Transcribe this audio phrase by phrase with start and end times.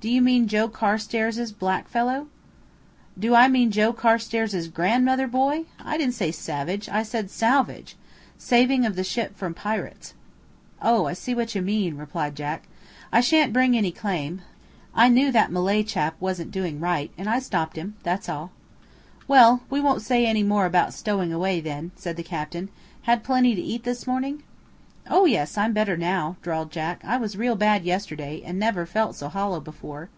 [0.00, 2.28] "Do you mean Joe Carstairs' black fellow?"
[3.18, 5.64] "Do I mean Joe Carstairs' grandmother, boy?
[5.84, 7.96] I didn't say savage; I said salvage
[8.38, 10.14] saving of the ship from pirates."
[10.80, 12.68] "Oh, I see what you mean," replied Jack.
[13.10, 14.42] "I sha'n't bring in any claim.
[14.94, 18.52] I knew that Malay chap wasn't doing right, and stopped him, that's all."
[19.26, 22.68] "Well, we won't say any more about stowing away, then," said the captain.
[23.02, 24.44] "Had plenty to eat this morning?"
[25.10, 27.02] "Oh yes, I'm better now," drawled Jack.
[27.02, 30.10] "I was real bad yesterday, and never felt so hollow before."